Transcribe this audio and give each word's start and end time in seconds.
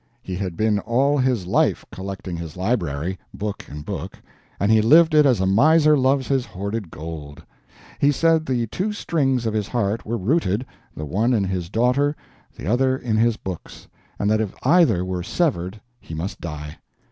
He 0.23 0.33
had 0.35 0.57
been 0.57 0.79
all 0.79 1.19
his 1.19 1.45
life 1.45 1.85
collecting 1.91 2.35
his 2.35 2.57
library, 2.57 3.19
book 3.35 3.67
and 3.69 3.85
book, 3.85 4.17
and 4.59 4.71
he 4.71 4.81
lived 4.81 5.13
it 5.13 5.27
as 5.27 5.39
a 5.39 5.45
miser 5.45 5.95
loves 5.95 6.27
his 6.27 6.43
hoarded 6.43 6.89
gold. 6.89 7.43
He 7.99 8.11
said 8.11 8.47
the 8.47 8.65
two 8.65 8.93
strings 8.93 9.45
of 9.45 9.53
his 9.53 9.67
heart 9.67 10.03
were 10.03 10.17
rooted, 10.17 10.65
the 10.97 11.05
one 11.05 11.33
in 11.35 11.43
his 11.43 11.69
daughter, 11.69 12.15
the 12.57 12.65
other 12.65 12.97
in 12.97 13.17
his 13.17 13.37
books; 13.37 13.87
and 14.17 14.27
that 14.31 14.41
if 14.41 14.55
either 14.63 15.05
were 15.05 15.21
severed 15.21 15.79
he 15.99 16.15
must 16.15 16.41
die. 16.41 16.77